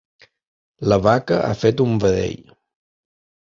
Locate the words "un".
1.87-1.95